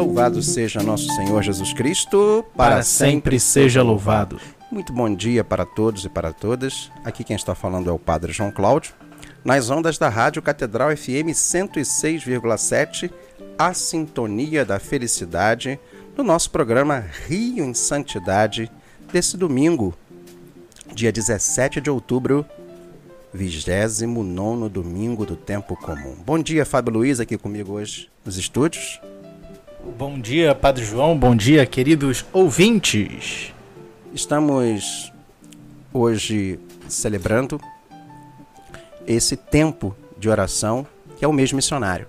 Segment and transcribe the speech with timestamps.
[0.00, 4.40] Louvado seja nosso Senhor Jesus Cristo, para, sempre seja louvado.
[4.72, 6.90] Muito bom dia para todos e para todas.
[7.04, 8.94] Aqui quem está falando é o Padre João Cláudio,
[9.44, 13.10] nas ondas da Rádio Catedral FM 106,7,
[13.58, 15.78] a sintonia da felicidade,
[16.16, 18.72] no nosso programa Rio em Santidade,
[19.12, 19.94] desse domingo,
[20.94, 22.46] dia 17 de outubro
[23.34, 26.16] 29 domingo do tempo comum.
[26.24, 28.98] Bom dia, Fábio Luiz, aqui comigo hoje nos estúdios.
[29.82, 31.16] Bom dia, Padre João.
[31.16, 33.54] Bom dia, queridos ouvintes.
[34.12, 35.10] Estamos
[35.90, 37.58] hoje celebrando
[39.06, 42.06] esse tempo de oração que é o mês missionário.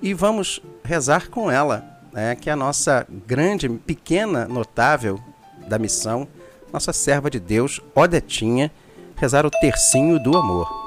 [0.00, 5.20] E vamos rezar com ela, né, que é a nossa grande, pequena, notável
[5.68, 6.26] da missão,
[6.72, 8.72] nossa serva de Deus, Odetinha,
[9.14, 10.77] rezar o tercinho do amor.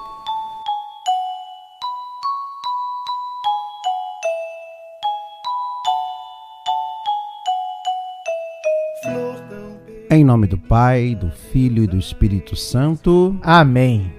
[10.13, 13.33] Em nome do Pai, do Filho e do Espírito Santo.
[13.41, 14.11] Amém.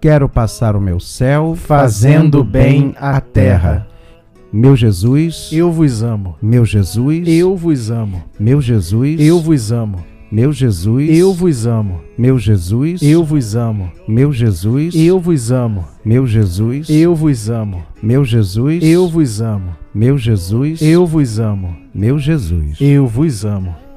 [0.00, 3.88] Quero passar o meu céu fazendo bem à terra.
[4.52, 6.36] Meu Jesus, eu vos amo.
[6.40, 8.22] Meu Jesus, eu vos amo.
[8.38, 10.04] Meu Jesus, eu vos amo.
[10.30, 12.00] Meu Jesus, eu vos amo.
[12.16, 13.90] Meu Jesus, eu vos amo.
[14.06, 15.84] Meu Jesus, eu vos amo.
[16.04, 17.82] Meu Jesus, eu vos amo.
[18.00, 19.76] Meu Jesus, eu vos amo.
[19.92, 21.76] Meu Jesus, eu vos amo.
[21.92, 23.81] Meu Jesus, eu vos amo.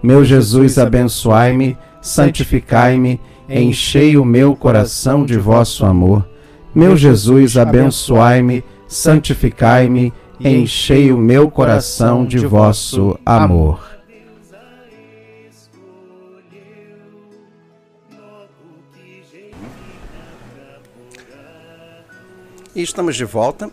[0.00, 6.24] Meu Jesus, abençoai-me, santificai-me, enchei o meu coração de vosso amor.
[6.72, 13.98] Meu Jesus, abençoai-me, santificai-me, enchei o meu coração de vosso amor.
[22.72, 23.68] E estamos de volta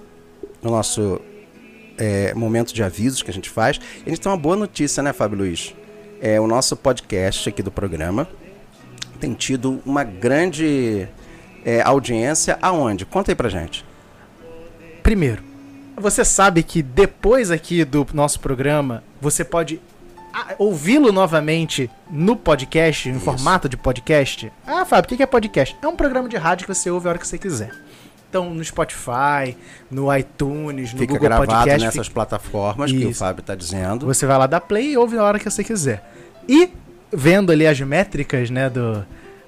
[0.63, 1.21] no nosso
[1.95, 3.79] é, momento de avisos que a gente faz.
[4.03, 5.75] A gente tem uma boa notícia, né, Fábio Luiz?
[6.21, 8.27] É, o nosso podcast aqui do programa
[9.19, 11.07] tem tido uma grande
[11.63, 12.57] é, audiência.
[12.61, 13.05] Aonde?
[13.05, 13.85] Conta aí pra gente.
[15.01, 15.43] Primeiro,
[15.95, 19.79] você sabe que depois aqui do nosso programa você pode
[20.57, 23.21] ouvi-lo novamente no podcast, em Isso.
[23.21, 24.51] formato de podcast.
[24.67, 25.77] Ah, Fábio, o que é podcast?
[25.81, 27.71] É um programa de rádio que você ouve a hora que você quiser.
[28.29, 29.55] Então, no Spotify,
[29.89, 31.85] no iTunes, no fica Google gravado Podcast.
[31.85, 32.99] nessas plataformas Isso.
[32.99, 34.05] que o Fábio está dizendo.
[34.05, 36.03] Você vai lá dar play e ouve a hora que você quiser.
[36.47, 36.69] E
[37.11, 39.05] vendo ali as métricas, né, do,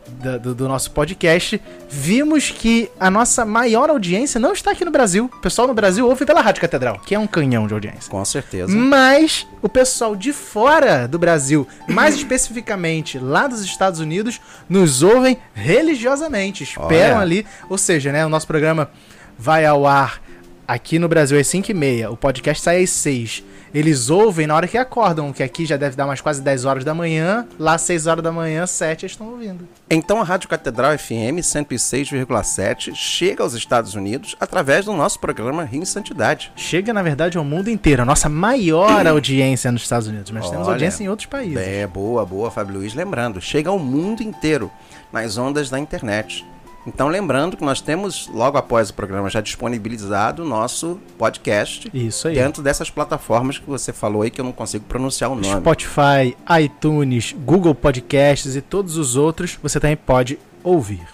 [0.08, 5.30] do, do, nosso podcast, vimos que a nossa maior audiência não está aqui no Brasil.
[5.34, 8.10] O pessoal no Brasil ouve pela Rádio Catedral, que é um canhão de audiência.
[8.10, 8.76] Com certeza.
[8.76, 14.40] Mas o pessoal de fora do Brasil, mais especificamente lá dos Estados Unidos,
[14.70, 16.64] nos ouvem religiosamente.
[16.64, 17.22] Esperam Olha.
[17.22, 17.46] ali.
[17.70, 18.90] Ou seja, né, o nosso programa
[19.38, 20.22] vai ao ar
[20.68, 23.44] aqui no Brasil é 5 e meia, o podcast sai às 6.
[23.74, 26.84] Eles ouvem na hora que acordam, que aqui já deve dar mais quase 10 horas
[26.84, 29.68] da manhã, lá 6 horas da manhã, 7 eles estão ouvindo.
[29.90, 35.82] Então a Rádio Catedral FM 106,7 chega aos Estados Unidos através do nosso programa Rio
[35.82, 36.52] em Santidade.
[36.56, 38.02] Chega, na verdade, ao mundo inteiro.
[38.02, 41.58] A nossa maior audiência nos Estados Unidos, mas temos Olha, audiência em outros países.
[41.58, 42.94] É, boa, boa, Fábio Luiz.
[42.94, 44.72] Lembrando, chega ao mundo inteiro
[45.12, 46.46] nas ondas da internet.
[46.88, 52.30] Então, lembrando que nós temos, logo após o programa, já disponibilizado o nosso podcast Isso
[52.30, 52.36] aí.
[52.36, 55.60] dentro dessas plataformas que você falou aí que eu não consigo pronunciar o nome.
[55.60, 61.06] Spotify, iTunes, Google Podcasts e todos os outros, você também pode ouvir.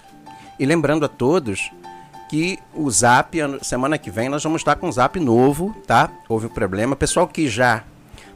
[0.60, 1.72] E lembrando a todos
[2.30, 6.08] que o Zap, semana que vem, nós vamos estar com um Zap novo, tá?
[6.28, 6.94] Houve um problema.
[6.94, 7.82] Pessoal que já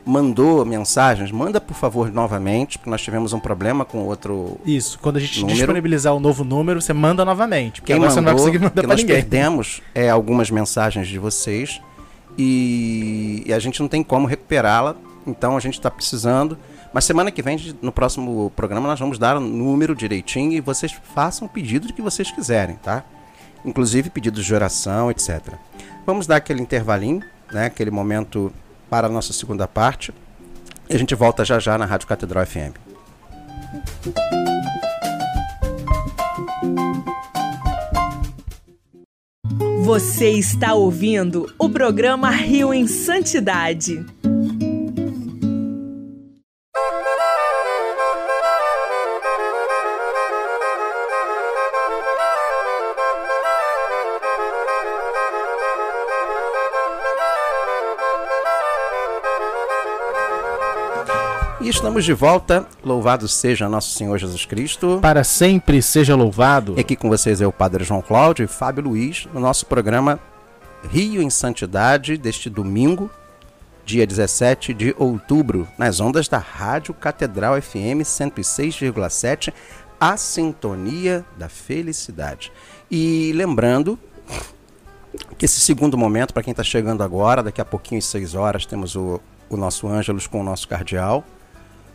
[0.04, 4.58] mandou mensagens, manda por favor novamente, porque nós tivemos um problema com outro.
[4.64, 5.56] Isso, quando a gente Número.
[5.56, 7.80] disponibilizar o novo número, você manda novamente.
[7.80, 9.16] Porque Quem agora mandou, você não vai conseguir mandar que pra nós ninguém.
[9.16, 11.80] perdemos é, algumas mensagens de vocês
[12.36, 14.96] e, e a gente não tem como recuperá-la,
[15.26, 16.56] então a gente está precisando.
[16.92, 20.96] Mas semana que vem, no próximo programa, nós vamos dar o número direitinho e vocês
[21.14, 23.04] façam o pedido de que vocês quiserem, tá?
[23.64, 25.54] Inclusive pedidos de oração, etc.
[26.06, 27.22] Vamos dar aquele intervalinho,
[27.52, 27.66] né?
[27.66, 28.50] Aquele momento
[28.88, 30.12] para a nossa segunda parte.
[30.88, 32.74] E a gente volta já já na Rádio Catedral FM.
[39.84, 44.04] Você está ouvindo o programa Rio em Santidade.
[61.78, 62.66] Estamos de volta.
[62.82, 64.98] Louvado seja nosso Senhor Jesus Cristo.
[65.00, 66.74] Para sempre seja louvado.
[66.76, 70.18] E aqui com vocês é o Padre João Cláudio e Fábio Luiz, no nosso programa
[70.90, 73.08] Rio em Santidade, deste domingo,
[73.84, 79.52] dia 17 de outubro, nas ondas da Rádio Catedral FM 106,7,
[80.00, 82.50] a sintonia da felicidade.
[82.90, 83.96] E lembrando
[85.38, 88.66] que esse segundo momento, para quem está chegando agora, daqui a pouquinho, às 6 horas,
[88.66, 91.24] temos o, o nosso Ângelos com o nosso cardeal.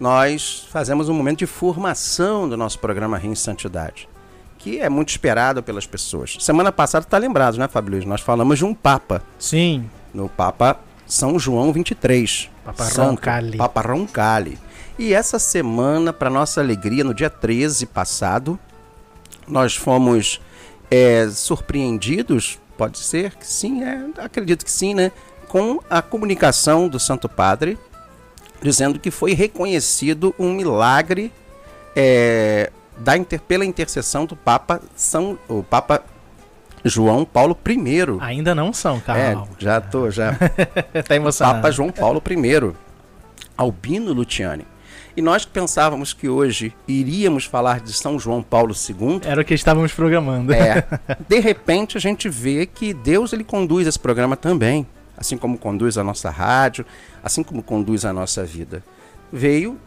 [0.03, 4.09] Nós fazemos um momento de formação do nosso programa Rio em Santidade
[4.57, 6.35] que é muito esperado pelas pessoas.
[6.41, 8.05] Semana passada está lembrado, né, Fábio Luiz?
[8.05, 9.89] Nós falamos de um Papa, Sim.
[10.13, 12.49] no Papa São João 23.
[12.65, 13.57] Papa Santo, Roncalli.
[13.57, 14.59] Papa Roncalli.
[14.99, 18.59] E essa semana, para nossa alegria, no dia 13 passado,
[19.47, 20.41] nós fomos
[20.91, 25.13] é, surpreendidos, pode ser que sim, é, acredito que sim, né?
[25.47, 27.77] Com a comunicação do Santo Padre,
[28.63, 31.31] dizendo que foi reconhecido um milagre
[31.95, 36.01] é, da inter- pela intercessão do Papa São, o Papa
[36.83, 37.77] João Paulo I.
[38.21, 39.47] Ainda não são, É, calma.
[39.59, 40.33] já tô, já.
[41.07, 41.57] tá emocionado.
[41.57, 42.73] Papa João Paulo I,
[43.57, 44.65] Albino Luciani.
[45.15, 49.45] E nós que pensávamos que hoje iríamos falar de São João Paulo II, Era o
[49.45, 50.51] que estávamos programando.
[50.53, 50.83] é,
[51.29, 54.87] de repente a gente vê que Deus ele conduz esse programa também,
[55.23, 56.85] assim como conduz a nossa rádio,
[57.23, 58.83] assim como conduz a nossa vida.
[59.31, 59.79] Veio,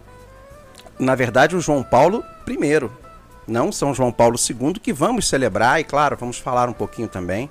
[0.98, 2.90] na verdade, o João Paulo I,
[3.46, 7.50] não São João Paulo II, que vamos celebrar, e claro, vamos falar um pouquinho também,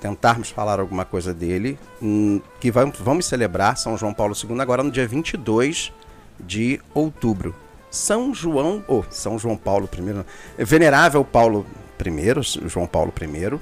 [0.00, 4.82] tentarmos falar alguma coisa dele, hum, que vamos, vamos celebrar São João Paulo II agora
[4.82, 5.92] no dia 22
[6.38, 7.54] de outubro.
[7.92, 9.88] São João, ou São João Paulo
[10.58, 11.64] I, Venerável Paulo
[12.04, 13.60] I, João Paulo I,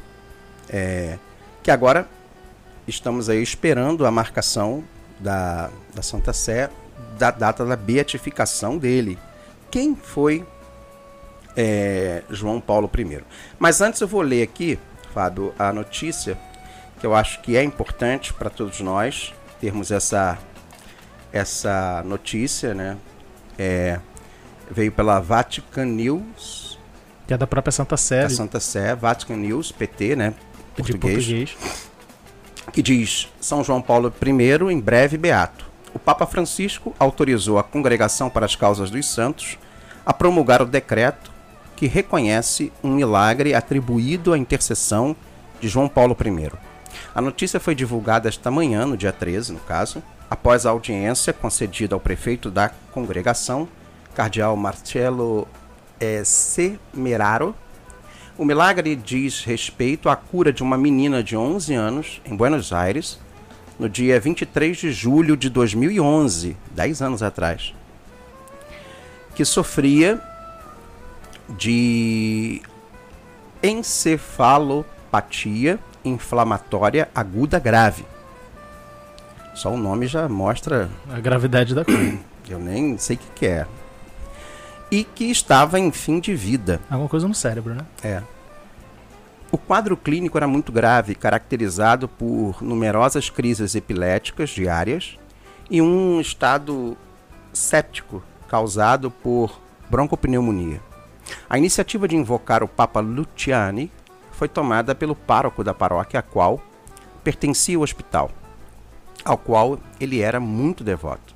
[0.70, 1.18] é,
[1.62, 2.08] que agora
[2.86, 4.84] estamos aí esperando a marcação
[5.18, 6.70] da, da Santa Sé
[7.18, 9.18] da data da beatificação dele.
[9.70, 10.44] Quem foi
[11.56, 13.20] é, João Paulo I?
[13.58, 14.78] Mas antes eu vou ler aqui,
[15.12, 16.38] Fábio, a notícia
[16.98, 20.38] que eu acho que é importante para todos nós termos essa
[21.32, 22.98] essa notícia, né?
[23.58, 23.98] É,
[24.70, 26.78] veio pela Vatican News,
[27.26, 28.22] Que é da própria Santa Sé.
[28.22, 30.34] da Santa Sé, Vatican News, PT, né?
[30.76, 31.56] de Português, português.
[32.72, 35.70] Que diz: São João Paulo I, em breve beato.
[35.94, 39.58] O Papa Francisco autorizou a Congregação para as Causas dos Santos
[40.04, 41.30] a promulgar o decreto
[41.76, 45.16] que reconhece um milagre atribuído à intercessão
[45.60, 46.50] de João Paulo I.
[47.14, 51.94] A notícia foi divulgada esta manhã, no dia 13, no caso, após a audiência concedida
[51.94, 53.68] ao prefeito da congregação,
[54.14, 55.46] cardeal Marcelo
[56.00, 57.54] eh, Semeraro,
[58.36, 63.20] o milagre diz respeito à cura de uma menina de 11 anos em Buenos Aires
[63.78, 67.74] no dia 23 de julho de 2011, 10 anos atrás,
[69.34, 70.20] que sofria
[71.58, 72.62] de
[73.62, 78.04] encefalopatia inflamatória aguda grave.
[79.54, 80.88] Só o nome já mostra.
[81.10, 82.18] A gravidade da coisa.
[82.48, 83.66] Eu nem sei o que, que é.
[84.92, 86.78] E que estava em fim de vida.
[86.90, 87.86] Alguma coisa no cérebro, né?
[88.04, 88.22] É.
[89.50, 95.18] O quadro clínico era muito grave, caracterizado por numerosas crises epiléticas diárias
[95.70, 96.94] e um estado
[97.54, 99.58] séptico causado por
[99.88, 100.82] broncopneumonia.
[101.48, 103.90] A iniciativa de invocar o Papa Luciani
[104.32, 106.60] foi tomada pelo pároco da paróquia a qual
[107.24, 108.30] pertencia o hospital,
[109.24, 111.34] ao qual ele era muito devoto.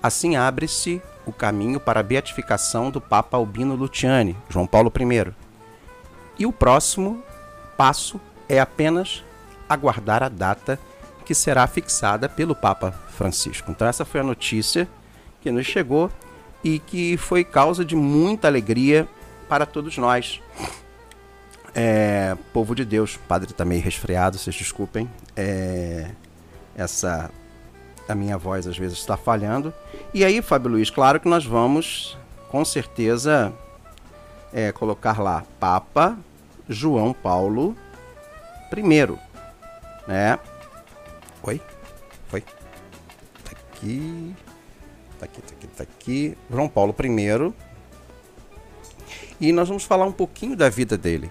[0.00, 5.32] Assim abre-se o caminho para a beatificação do Papa Albino Luciani, João Paulo I.
[6.38, 7.22] E o próximo
[7.76, 9.24] passo é apenas
[9.68, 10.78] aguardar a data
[11.24, 13.70] que será fixada pelo Papa Francisco.
[13.70, 14.88] Então essa foi a notícia
[15.42, 16.10] que nos chegou
[16.62, 19.08] e que foi causa de muita alegria
[19.48, 20.40] para todos nós.
[21.74, 25.10] É, povo de Deus, padre está meio resfriado, vocês desculpem.
[25.36, 26.10] É,
[26.76, 27.30] essa
[28.08, 29.72] a minha voz às vezes está falhando.
[30.12, 32.16] E aí, Fábio Luiz, claro que nós vamos
[32.48, 33.52] com certeza
[34.52, 36.16] é, colocar lá Papa
[36.68, 37.76] João Paulo
[38.72, 39.18] I,
[40.06, 40.38] né?
[41.42, 41.60] Oi?
[42.28, 42.40] Foi?
[42.40, 44.34] Tá aqui.
[45.18, 46.38] Tá aqui, tá aqui, tá aqui.
[46.50, 47.54] João Paulo I.
[49.40, 51.30] E nós vamos falar um pouquinho da vida dele.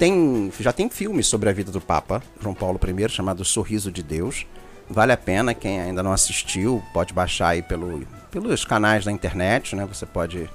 [0.00, 4.02] Tem, já tem filmes sobre a vida do Papa João Paulo I chamado Sorriso de
[4.02, 4.46] Deus.
[4.88, 9.76] Vale a pena, quem ainda não assistiu, pode baixar aí pelo, pelos canais da internet,
[9.76, 9.84] né?
[9.84, 10.48] Você pode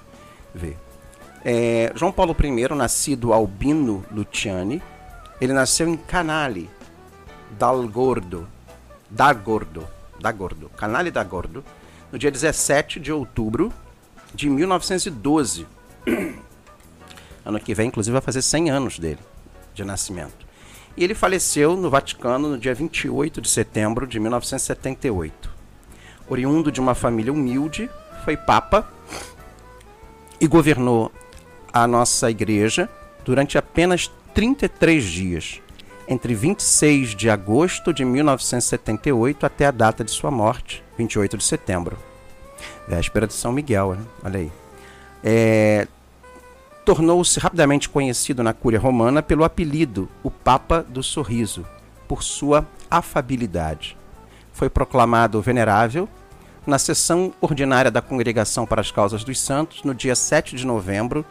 [0.51, 0.75] ver.
[1.45, 4.81] É, João Paulo I, nascido Albino Luciani,
[5.39, 6.67] ele nasceu em Canale
[7.51, 8.47] dal Gordo,
[9.11, 9.87] da Gordo,
[10.19, 11.63] da Gordo, Canale da Gordo,
[12.11, 13.71] no dia 17 de outubro
[14.33, 15.67] de 1912.
[17.45, 19.19] Ano que vem, inclusive, vai fazer 100 anos dele
[19.75, 20.45] de nascimento.
[20.97, 25.53] E ele faleceu no Vaticano no dia 28 de setembro de 1978.
[26.27, 27.89] Oriundo de uma família humilde,
[28.23, 28.87] foi papa
[30.39, 31.11] e governou
[31.71, 32.89] a nossa igreja
[33.23, 35.61] durante apenas 33 dias,
[36.07, 41.97] entre 26 de agosto de 1978 até a data de sua morte, 28 de setembro.
[42.87, 44.05] Véspera de São Miguel, né?
[44.23, 44.51] olha aí.
[45.23, 45.87] É,
[46.85, 51.65] tornou-se rapidamente conhecido na Cúria Romana pelo apelido o Papa do Sorriso,
[52.07, 53.97] por sua afabilidade.
[54.53, 56.07] Foi proclamado venerável
[56.65, 61.25] na sessão ordinária da Congregação para as Causas dos Santos no dia 7 de novembro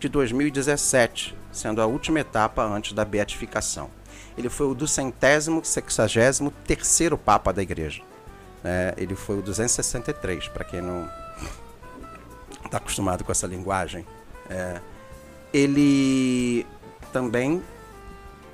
[0.00, 3.90] de 2017, sendo a última etapa antes da beatificação.
[4.36, 8.02] Ele foi o duzentésimo, sexagésimo terceiro Papa da Igreja.
[8.64, 11.08] É, ele foi o 263, para quem não
[12.64, 14.06] está acostumado com essa linguagem.
[14.48, 14.80] É,
[15.54, 16.66] ele
[17.12, 17.62] também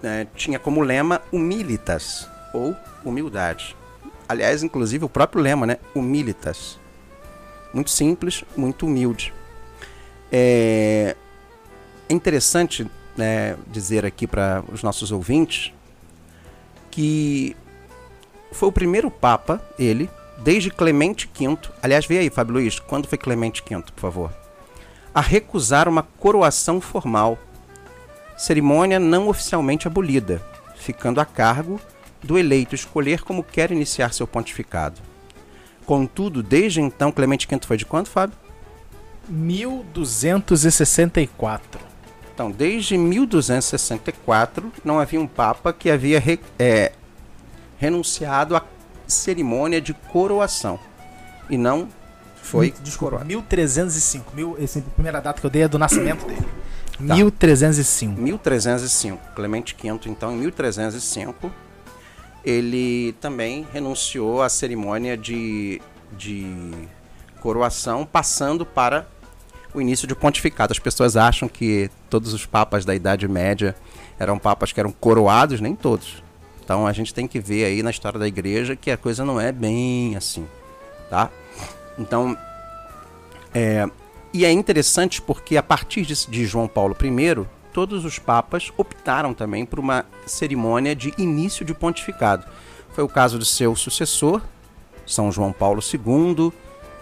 [0.03, 3.75] né, tinha como lema humilitas, ou humildade.
[4.29, 5.79] Aliás, inclusive o próprio lema, né?
[5.95, 6.79] Humilitas.
[7.73, 9.33] Muito simples, muito humilde.
[10.31, 11.17] É,
[12.09, 15.73] é interessante né, dizer aqui para os nossos ouvintes
[16.91, 17.57] que
[18.53, 21.57] foi o primeiro Papa, ele, desde Clemente V.
[21.83, 24.40] Aliás, vê aí, Fábio Luiz, quando foi Clemente V, por favor?
[25.15, 27.39] A recusar uma coroação formal,
[28.37, 30.43] cerimônia não oficialmente abolida,
[30.77, 31.81] ficando a cargo
[32.23, 35.01] do eleito escolher como quer iniciar seu pontificado.
[35.85, 38.39] Contudo, desde então, Clemente V foi de quanto, Fábio?
[39.29, 41.81] 1264.
[42.33, 46.93] Então, desde 1264, não havia um Papa que havia re, é,
[47.79, 48.65] renunciado à
[49.07, 50.79] cerimônia de coroação
[51.49, 51.89] e não
[52.51, 54.35] foi Desculpa, 1305.
[54.35, 56.47] Mil, essa primeira data que eu dei é do nascimento dele.
[57.07, 57.15] Tá.
[57.15, 58.21] 1305.
[58.21, 59.35] 1305.
[59.35, 61.51] Clemente V, então, em 1305,
[62.45, 65.81] ele também renunciou à cerimônia de,
[66.13, 66.73] de
[67.41, 69.07] coroação, passando para
[69.73, 70.73] o início de pontificado.
[70.73, 73.77] As pessoas acham que todos os papas da Idade Média
[74.19, 76.23] eram papas que eram coroados, nem todos.
[76.63, 79.41] Então a gente tem que ver aí na história da igreja que a coisa não
[79.41, 80.47] é bem assim,
[81.09, 81.31] tá?
[82.01, 82.37] Então,
[83.55, 83.87] é,
[84.33, 89.35] e é interessante porque a partir de, de João Paulo I, todos os papas optaram
[89.35, 92.47] também por uma cerimônia de início de pontificado.
[92.93, 94.41] Foi o caso de seu sucessor,
[95.07, 96.53] São João Paulo II,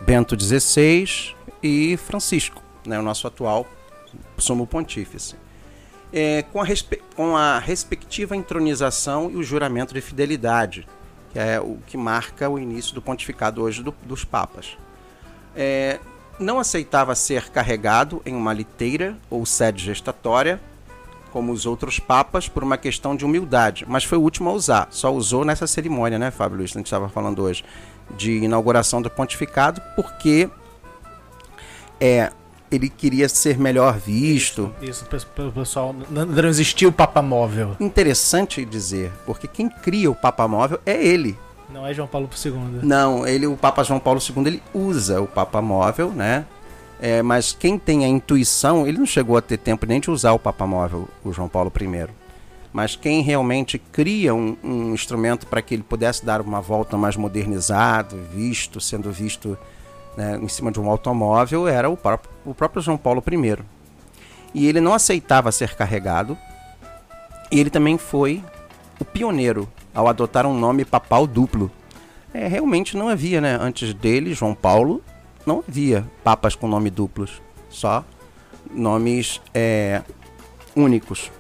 [0.01, 3.67] Bento XVI e Francisco, né, o nosso atual
[4.37, 5.37] sumo pontífice.
[6.13, 6.67] É, com, a
[7.15, 10.89] com, a respectiva entronização e o juramento de fidelidade,
[11.31, 14.77] que é o que marca o início do pontificado hoje do, dos papas
[15.59, 15.99] é,
[16.39, 20.61] não aceitava ser carregado em uma liteira ou sede gestatória
[21.33, 24.89] como os outros papas, por uma questão de humildade, mas foi o último a usar.
[24.91, 26.71] Só usou nessa cerimônia, né, Fábio Luiz?
[26.71, 27.63] A gente estava falando hoje
[28.17, 30.49] de inauguração do pontificado, porque
[32.01, 32.33] é,
[32.71, 34.75] ele queria ser melhor visto.
[34.81, 35.95] Isso, pelo pessoal.
[36.09, 37.77] Não, não existia o Papa Móvel.
[37.79, 41.37] Interessante dizer, porque quem cria o Papa Móvel é ele.
[41.71, 42.81] Não é João Paulo II.
[42.83, 46.47] Não, ele, o Papa João Paulo II, ele usa o Papa Móvel, né?
[47.01, 50.33] É, mas quem tem a intuição, ele não chegou a ter tempo nem de usar
[50.33, 52.09] o Papa Móvel, o João Paulo I.
[52.73, 57.17] Mas quem realmente cria um, um instrumento para que ele pudesse dar uma volta mais
[57.17, 59.57] modernizado, visto, sendo visto
[60.17, 63.59] né, em cima de um automóvel, era o próprio, o próprio João Paulo I.
[64.53, 66.37] E ele não aceitava ser carregado.
[67.51, 68.43] E ele também foi
[68.99, 71.69] o pioneiro ao adotar um nome papal duplo.
[72.33, 73.59] É, realmente não havia, né?
[73.61, 75.03] Antes dele, João Paulo,
[75.45, 78.05] não havia papas com nome duplos, só
[78.71, 80.03] nomes é,
[80.77, 81.33] únicos.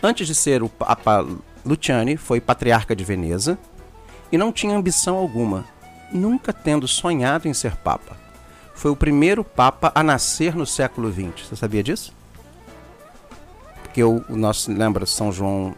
[0.00, 1.26] Antes de ser o Papa
[1.64, 3.58] Luciani, foi patriarca de Veneza
[4.30, 5.64] e não tinha ambição alguma,
[6.12, 8.16] nunca tendo sonhado em ser papa.
[8.72, 11.48] Foi o primeiro papa a nascer no século XX.
[11.48, 12.14] Você sabia disso?
[13.82, 15.74] Porque o, o nosso, lembra, São João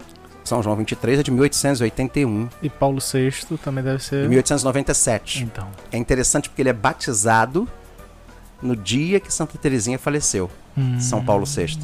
[0.49, 2.49] são João 23 é de 1881.
[2.63, 3.31] E Paulo VI
[3.63, 4.23] também deve ser.
[4.23, 5.45] De 1897.
[5.45, 5.69] Então.
[5.93, 7.69] É interessante porque ele é batizado
[8.63, 10.99] no dia que Santa Teresinha faleceu, hum.
[10.99, 11.79] São Paulo VI.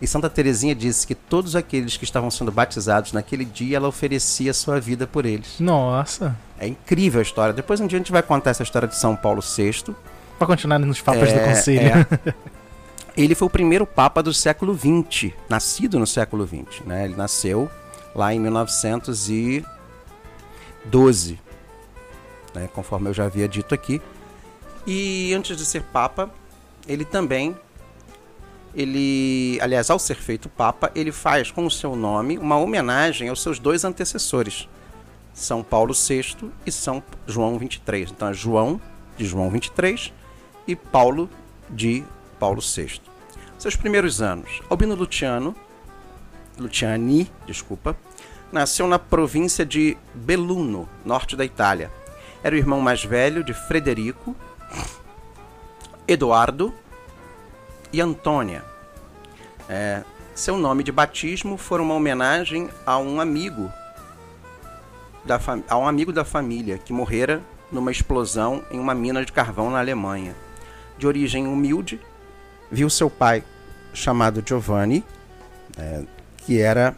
[0.00, 4.52] E Santa Teresinha disse que todos aqueles que estavam sendo batizados naquele dia, ela oferecia
[4.52, 5.58] sua vida por eles.
[5.58, 6.36] Nossa.
[6.58, 7.54] É incrível a história.
[7.54, 9.94] Depois um dia a gente vai contar essa história de São Paulo VI.
[10.38, 12.06] Para continuar nos papas é, do conselho.
[12.26, 12.34] É.
[13.16, 16.84] Ele foi o primeiro papa do século XX, nascido no século XX.
[16.84, 17.06] Né?
[17.06, 17.70] Ele nasceu
[18.16, 21.38] lá em 1912,
[22.54, 24.00] né, conforme eu já havia dito aqui.
[24.86, 26.30] E antes de ser papa,
[26.88, 27.54] ele também
[28.74, 33.42] ele, aliás, ao ser feito papa, ele faz com o seu nome uma homenagem aos
[33.42, 34.68] seus dois antecessores,
[35.32, 38.10] São Paulo VI e São João 23.
[38.10, 38.78] Então é João
[39.16, 40.12] de João 23
[40.68, 41.30] e Paulo
[41.70, 42.04] de
[42.38, 43.00] Paulo VI.
[43.58, 45.56] Seus primeiros anos, Albino Luciano,
[46.58, 47.96] Luciani, desculpa,
[48.50, 51.90] nasceu na província de Belluno, norte da Itália.
[52.42, 54.34] Era o irmão mais velho de Frederico,
[56.06, 56.72] Eduardo
[57.92, 58.64] e Antônia.
[59.68, 60.02] É,
[60.34, 63.70] seu nome de batismo foi uma homenagem a um amigo
[65.24, 69.70] da a um amigo da família que morrera numa explosão em uma mina de carvão
[69.70, 70.36] na Alemanha.
[70.96, 72.00] De origem humilde,
[72.70, 73.42] viu seu pai,
[73.92, 75.04] chamado Giovanni,
[75.76, 76.04] é,
[76.46, 76.94] que era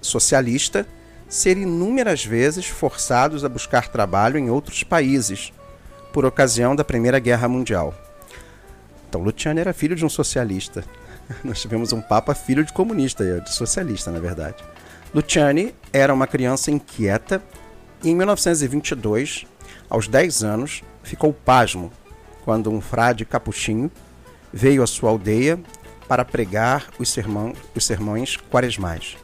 [0.00, 0.86] socialista,
[1.28, 5.52] ser inúmeras vezes forçados a buscar trabalho em outros países,
[6.14, 7.94] por ocasião da Primeira Guerra Mundial.
[9.06, 10.82] Então, Luciano era filho de um socialista.
[11.44, 14.64] Nós tivemos um papa filho de comunista, de socialista, na verdade.
[15.14, 17.42] Luciani era uma criança inquieta
[18.02, 19.46] e em 1922,
[19.90, 21.92] aos 10 anos, ficou pasmo
[22.46, 23.90] quando um frade capuchinho
[24.52, 25.58] veio à sua aldeia
[26.08, 29.16] para pregar os, sermão, os sermões quaresmais.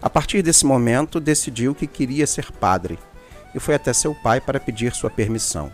[0.00, 2.98] A partir desse momento, decidiu que queria ser padre
[3.54, 5.72] e foi até seu pai para pedir sua permissão.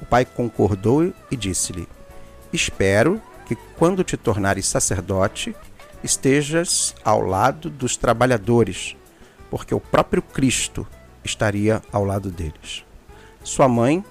[0.00, 1.88] O pai concordou e disse-lhe:
[2.52, 5.54] Espero que, quando te tornares sacerdote,
[6.02, 8.96] estejas ao lado dos trabalhadores,
[9.50, 10.86] porque o próprio Cristo
[11.24, 12.84] estaria ao lado deles.
[13.42, 14.04] Sua mãe,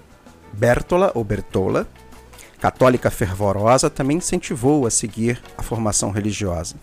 [0.53, 1.87] Bertola ou Bertola,
[2.61, 6.75] católica fervorosa, também incentivou a seguir a formação religiosa.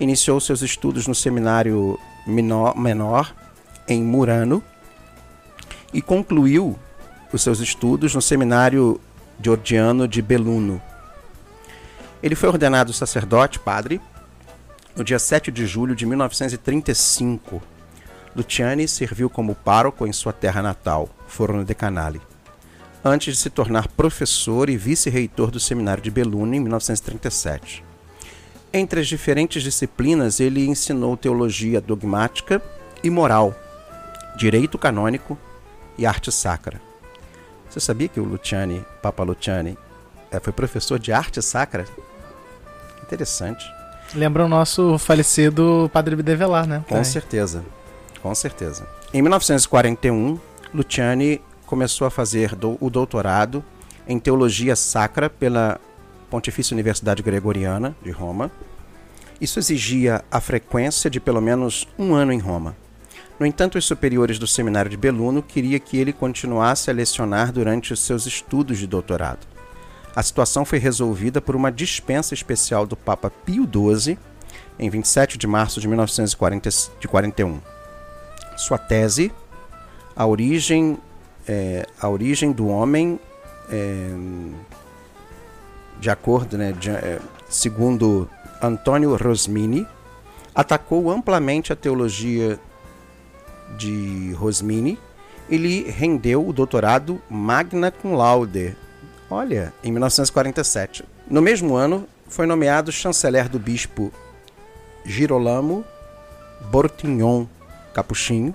[0.00, 3.32] Iniciou seus estudos no seminário menor,
[3.86, 4.62] em Murano
[5.94, 6.76] e concluiu
[7.32, 9.00] os seus estudos no seminário
[9.40, 10.82] georgiano de Belluno.
[12.20, 14.00] Ele foi ordenado sacerdote, padre,
[14.96, 17.62] no dia 7 de julho de 1935.
[18.34, 22.20] Luciani serviu como pároco em sua terra natal, Forno de Canale
[23.04, 27.84] antes de se tornar professor e vice-reitor do Seminário de Belluno em 1937.
[28.72, 32.60] Entre as diferentes disciplinas, ele ensinou teologia dogmática
[33.02, 33.54] e moral,
[34.36, 35.38] direito canônico
[35.96, 36.80] e arte sacra.
[37.68, 39.76] Você sabia que o Luciani, Papa Luciani,
[40.30, 41.86] eh, foi professor de arte sacra?
[43.02, 43.64] Interessante.
[44.14, 46.84] Lembra o nosso falecido Padre Bidevelar, né?
[46.88, 47.64] Com certeza,
[48.22, 48.86] com certeza.
[49.12, 50.38] Em 1941,
[50.72, 53.62] Luciani começou a fazer do, o doutorado
[54.08, 55.78] em teologia sacra pela
[56.30, 58.50] Pontifícia Universidade Gregoriana de Roma.
[59.38, 62.74] Isso exigia a frequência de pelo menos um ano em Roma.
[63.38, 67.92] No entanto, os superiores do seminário de Belluno queriam que ele continuasse a lecionar durante
[67.92, 69.46] os seus estudos de doutorado.
[70.16, 74.18] A situação foi resolvida por uma dispensa especial do Papa Pio XII,
[74.78, 77.60] em 27 de março de 1941.
[78.56, 79.30] Sua tese,
[80.16, 80.98] a origem,
[81.48, 83.18] é, a origem do homem,
[83.70, 84.10] é,
[85.98, 88.28] de acordo, né, de, é, segundo
[88.62, 89.86] Antônio Rosmini,
[90.54, 92.58] atacou amplamente a teologia
[93.76, 94.98] de Rosmini
[95.48, 98.76] e lhe rendeu o doutorado magna cum laude.
[99.30, 101.04] Olha, em 1947.
[101.30, 104.12] No mesmo ano, foi nomeado chanceler do bispo
[105.04, 105.84] Girolamo
[106.70, 107.46] Bortignon
[107.94, 108.54] Capuchinho,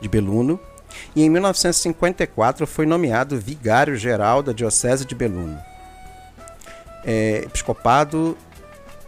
[0.00, 0.60] de Beluno,
[1.14, 5.58] e em 1954 foi nomeado vigário-geral da Diocese de Beluno.
[7.04, 8.36] É, episcopado,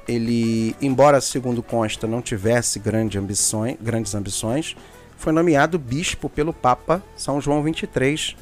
[0.07, 4.77] ele, embora segundo consta não tivesse grande ambições, grandes ambições,
[5.17, 8.37] foi nomeado bispo pelo Papa São João XXIII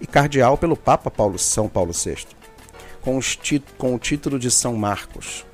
[0.00, 2.26] e cardeal pelo Papa Paulo, São Paulo VI,
[3.00, 3.18] com,
[3.78, 5.46] com o título de São Marcos.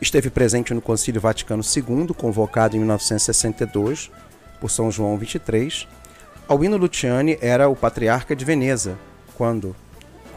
[0.00, 4.10] Esteve presente no Concílio Vaticano II, convocado em 1962
[4.60, 5.88] por São João XXIII.
[6.48, 8.96] Albino Luciani era o patriarca de Veneza,
[9.34, 9.74] quando,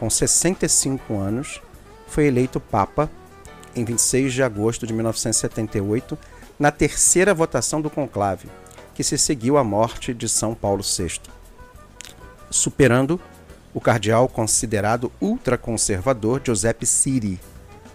[0.00, 1.62] com 65 anos,
[2.08, 3.08] foi eleito Papa
[3.76, 6.18] em 26 de agosto de 1978,
[6.58, 8.48] na terceira votação do conclave,
[8.92, 11.20] que se seguiu à morte de São Paulo VI,
[12.50, 13.20] superando
[13.72, 17.38] o cardeal considerado ultraconservador Giuseppe Siri,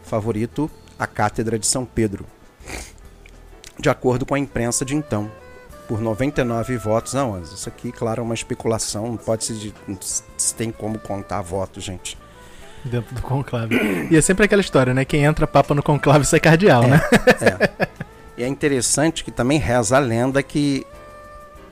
[0.06, 2.26] favorito à Cátedra de São Pedro,
[3.78, 5.30] de acordo com a imprensa de então,
[5.88, 7.56] por 99 votos a 11.
[7.56, 11.84] Isso aqui, claro, é uma especulação, não pode se, não se tem como contar votos,
[11.84, 12.18] gente.
[12.84, 13.76] Dentro do conclave.
[14.12, 15.06] E é sempre aquela história, né?
[15.06, 17.02] Quem entra papa no conclave sai cardeal, é, né?
[17.42, 17.88] É.
[18.38, 20.86] E é interessante que também reza a lenda que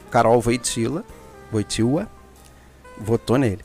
[0.09, 1.03] Carol Voitila,
[1.51, 2.07] Voitila
[2.97, 3.61] votou nele.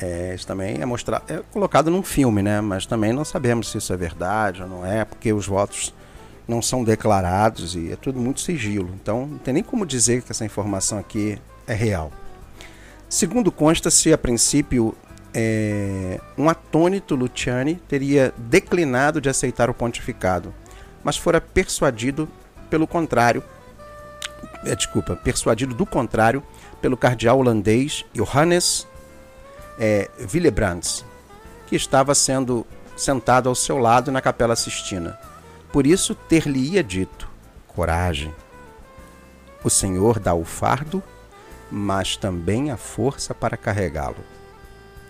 [0.00, 2.60] É, isso também é mostrado, é colocado num filme, né?
[2.60, 5.94] Mas também não sabemos se isso é verdade ou não é, porque os votos
[6.46, 8.90] não são declarados e é tudo muito sigilo.
[9.00, 12.12] Então não tem nem como dizer que essa informação aqui é real.
[13.08, 14.94] Segundo consta-se, a princípio,
[15.32, 20.54] é, um atônito Luciani teria declinado de aceitar o pontificado,
[21.02, 22.28] mas fora persuadido
[22.70, 23.42] pelo contrário,
[24.64, 26.42] é, desculpa, persuadido do contrário
[26.80, 28.86] pelo cardeal holandês Johannes
[29.78, 31.04] é, Willebrands,
[31.66, 35.18] que estava sendo sentado ao seu lado na Capela Sistina.
[35.74, 37.28] Por isso ter-lhe-ia dito:
[37.66, 38.32] coragem.
[39.64, 41.02] O Senhor dá o fardo,
[41.68, 44.22] mas também a força para carregá-lo.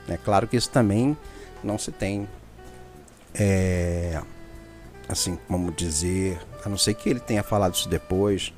[0.09, 1.15] É claro que isso também
[1.63, 2.27] não se tem,
[3.35, 4.23] é,
[5.07, 8.51] assim, como dizer, a não ser que ele tenha falado isso depois,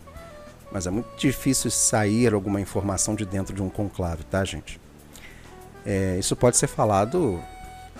[0.70, 4.80] mas é muito difícil sair alguma informação de dentro de um conclave, tá, gente?
[5.84, 7.42] É, isso pode ser falado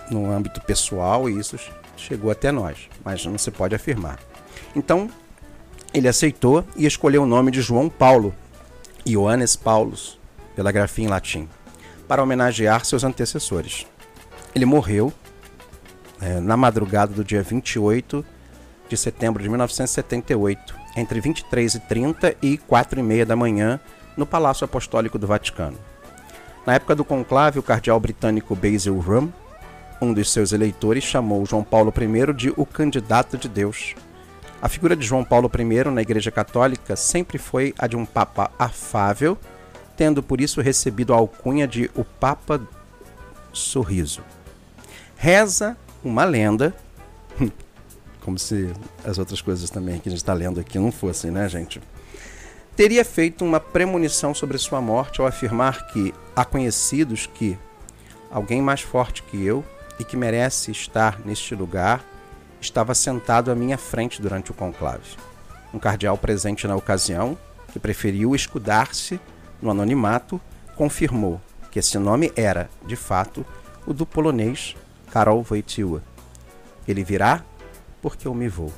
[0.08, 1.58] no âmbito pessoal e isso
[1.96, 4.18] chegou até nós, mas não se pode afirmar.
[4.74, 5.10] Então,
[5.92, 8.34] ele aceitou e escolheu o nome de João Paulo,
[9.06, 10.18] Ioannes Paulus,
[10.54, 11.48] pela grafia em latim,
[12.06, 13.86] para homenagear seus antecessores.
[14.54, 15.12] Ele morreu
[16.20, 18.24] é, na madrugada do dia 28
[18.88, 23.80] de setembro de 1978, entre 23h30 e 4h30 da manhã,
[24.16, 25.76] no Palácio Apostólico do Vaticano.
[26.64, 29.30] Na época do conclave, o cardeal britânico Basil Rum,
[30.00, 33.94] um dos seus eleitores, chamou João Paulo I de o candidato de Deus.
[34.60, 38.50] A figura de João Paulo I na Igreja Católica sempre foi a de um papa
[38.58, 39.38] afável,
[39.96, 42.60] tendo por isso recebido a alcunha de o Papa
[43.52, 44.22] Sorriso.
[45.16, 46.74] Reza uma lenda,
[48.20, 48.72] como se
[49.04, 51.80] as outras coisas também que a gente está lendo aqui não fossem, né, gente?
[52.76, 57.58] teria feito uma premonição sobre sua morte ao afirmar que há conhecidos que
[58.30, 59.64] alguém mais forte que eu
[59.98, 62.04] e que merece estar neste lugar
[62.60, 65.16] estava sentado à minha frente durante o conclave.
[65.72, 67.36] Um cardeal presente na ocasião,
[67.72, 69.20] que preferiu escudar-se
[69.60, 70.40] no anonimato,
[70.74, 73.44] confirmou que esse nome era, de fato,
[73.86, 74.74] o do polonês
[75.12, 76.02] Karol Wojtyła.
[76.86, 77.42] Ele virá
[78.00, 78.72] porque eu me vou.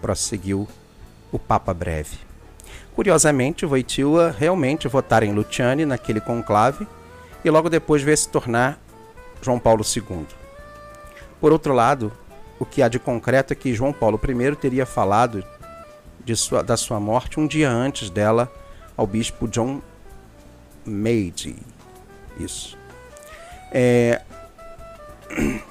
[0.00, 0.68] Prosseguiu
[1.32, 2.18] o Papa Breve.
[2.94, 6.86] Curiosamente, Wojtyła realmente votara em Luciani naquele conclave
[7.44, 8.78] e logo depois veio se tornar
[9.44, 10.26] João Paulo II.
[11.40, 12.10] Por outro lado,
[12.58, 15.44] o que há de concreto é que João Paulo I teria falado
[16.34, 18.50] sua, da sua morte um dia antes dela
[18.96, 19.82] ao bispo John
[20.86, 21.56] Meade.
[22.38, 22.78] Isso.
[23.70, 24.22] É...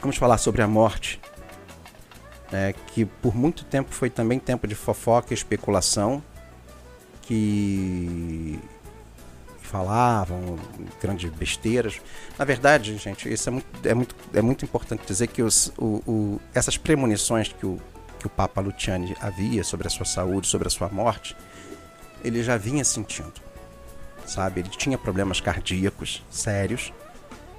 [0.00, 1.18] Vamos falar sobre a morte,
[2.52, 6.22] né, que por muito tempo foi também tempo de fofoca e especulação
[7.22, 8.60] que
[9.66, 10.58] falavam
[11.00, 12.00] grandes besteiras.
[12.38, 16.02] Na verdade, gente, isso é muito, é muito, é muito importante dizer que os, o,
[16.06, 17.80] o, essas premonições que o,
[18.18, 21.36] que o Papa Luciani havia sobre a sua saúde, sobre a sua morte,
[22.22, 23.34] ele já vinha sentindo,
[24.26, 24.60] sabe?
[24.60, 26.92] Ele tinha problemas cardíacos sérios,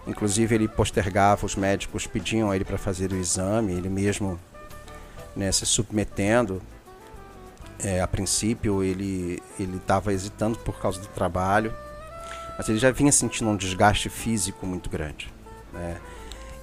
[0.07, 4.39] inclusive ele postergava, os médicos pediam a ele para fazer o exame, ele mesmo
[5.35, 6.61] né, se submetendo.
[7.77, 11.73] É, a princípio ele ele estava hesitando por causa do trabalho,
[12.57, 15.33] mas ele já vinha sentindo um desgaste físico muito grande.
[15.73, 15.97] Né?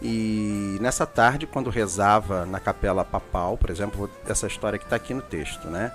[0.02, 5.14] E nessa tarde, quando rezava na capela papal, por exemplo, essa história que está aqui
[5.14, 5.92] no texto, né?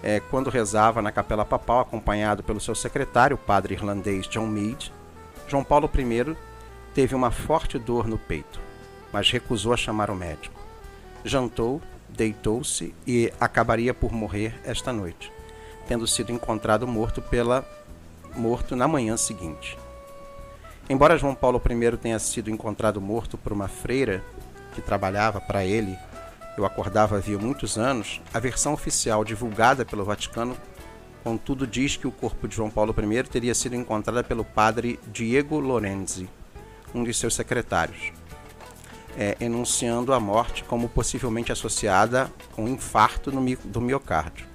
[0.00, 4.92] É, quando rezava na capela papal, acompanhado pelo seu secretário, o padre irlandês John Mead,
[5.48, 6.36] João Paulo I
[6.94, 8.60] teve uma forte dor no peito,
[9.12, 10.60] mas recusou a chamar o médico.
[11.24, 15.32] Jantou, deitou-se e acabaria por morrer esta noite,
[15.88, 17.66] tendo sido encontrado morto pela
[18.36, 19.78] morto na manhã seguinte.
[20.90, 24.24] Embora João Paulo I tenha sido encontrado morto por uma freira
[24.74, 25.98] que trabalhava para ele,
[26.56, 30.56] eu acordava havia muitos anos, a versão oficial divulgada pelo Vaticano,
[31.22, 35.60] contudo, diz que o corpo de João Paulo I teria sido encontrado pelo padre Diego
[35.60, 36.28] Lorenzi,
[36.94, 38.12] um de seus secretários,
[39.16, 44.47] é, enunciando a morte como possivelmente associada com um infarto no, do miocárdio.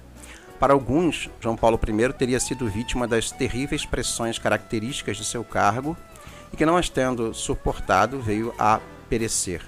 [0.64, 5.94] Para alguns, João Paulo I teria sido vítima das terríveis pressões características de seu cargo
[6.50, 9.60] e que não as tendo suportado veio a perecer.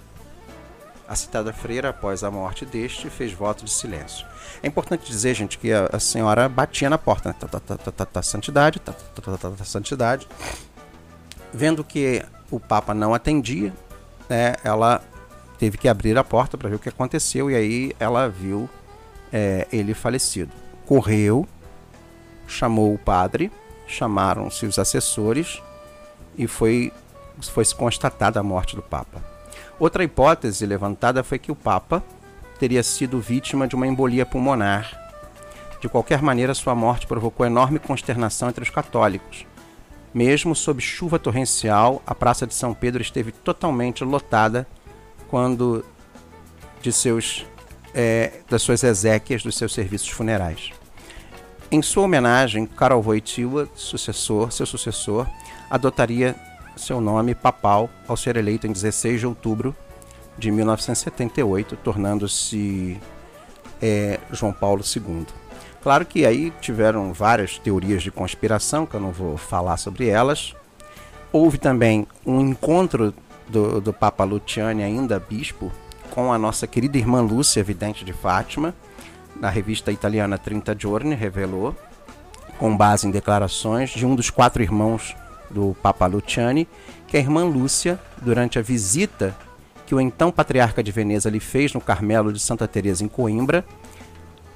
[1.07, 4.27] A citada freira, após a morte deste, fez voto de silêncio.
[4.63, 7.35] É importante dizer, gente, que a, a senhora batia na porta, né?
[7.39, 10.27] Tá, tá, tá, tá, tá, tá santidade, tá, tá, tá, tá, tá, santidade.
[11.53, 13.71] Vendo que o Papa não atendia,
[14.31, 15.03] né, ela
[15.59, 18.67] teve que abrir a porta para ver o que aconteceu e aí ela viu
[19.31, 20.65] é, ele falecido.
[20.87, 21.47] Correu,
[22.47, 23.51] chamou o padre,
[23.87, 25.61] chamaram-se os assessores
[26.39, 26.93] e foi,
[27.41, 29.23] foi constatada a morte do Papa.
[29.79, 32.03] Outra hipótese levantada foi que o Papa
[32.59, 34.97] teria sido vítima de uma embolia pulmonar.
[35.81, 39.45] De qualquer maneira, sua morte provocou enorme consternação entre os católicos.
[40.15, 44.67] Mesmo sob chuva torrencial, a Praça de São Pedro esteve totalmente lotada
[45.29, 45.85] quando
[46.81, 47.45] de seus
[47.97, 50.71] é, das suas exéquias dos seus serviços funerais.
[51.71, 55.27] Em sua homenagem, Karol Wojtyła, sucessor, seu sucessor,
[55.71, 56.37] adotaria
[56.77, 59.75] seu nome papal ao ser eleito em 16 de outubro
[60.37, 63.01] de 1978, tornando-se
[63.81, 65.27] é, João Paulo II.
[65.83, 70.55] Claro que aí tiveram várias teorias de conspiração, que eu não vou falar sobre elas.
[71.33, 73.15] Houve também um encontro
[73.49, 75.73] do, do Papa Luciani, ainda bispo,
[76.17, 78.75] com a nossa querida irmã Lúcia, vidente de Fátima,
[79.39, 81.77] na revista italiana 30 Giorni, revelou,
[82.59, 85.15] com base em declarações de um dos quatro irmãos
[85.51, 86.67] do Papa Luciani,
[87.07, 89.37] que a irmã Lúcia, durante a visita
[89.85, 93.63] que o então patriarca de Veneza lhe fez no Carmelo de Santa Teresa em Coimbra,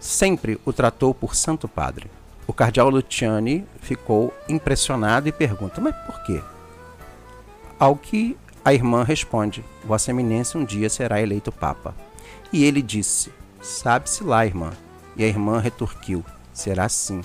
[0.01, 2.11] sempre o tratou por Santo Padre.
[2.47, 6.41] O cardeal Luciani ficou impressionado e pergunta: "Mas por quê?"
[7.79, 11.95] Ao que a irmã responde: "Vossa Eminência um dia será eleito papa."
[12.53, 14.73] E ele disse: "Sabe-se lá, irmã."
[15.17, 17.23] E a irmã retorquiu: "Será sim,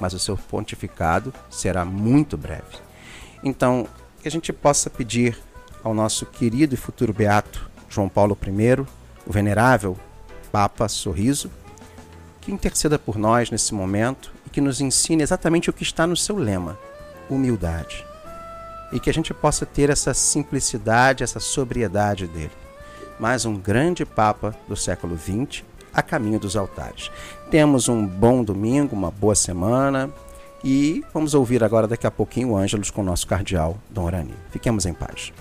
[0.00, 2.78] mas o seu pontificado será muito breve."
[3.42, 3.86] Então,
[4.20, 5.38] que a gente possa pedir
[5.82, 8.86] ao nosso querido e futuro beato João Paulo I,
[9.26, 9.96] o venerável
[10.50, 11.50] Papa Sorriso,
[12.40, 16.16] que interceda por nós nesse momento e que nos ensine exatamente o que está no
[16.16, 16.78] seu lema:
[17.28, 18.04] humildade.
[18.92, 22.52] E que a gente possa ter essa simplicidade, essa sobriedade dele.
[23.18, 27.10] Mais um grande Papa do século XX a caminho dos altares.
[27.50, 30.10] Temos um bom domingo, uma boa semana.
[30.62, 34.34] E vamos ouvir agora daqui a pouquinho o Ângelos com o nosso cardeal, Dom Orani.
[34.50, 35.32] Fiquemos em paz.